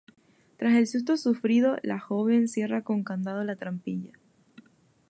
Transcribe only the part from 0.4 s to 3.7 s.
Tras el susto sufrido, la joven cierra con candado la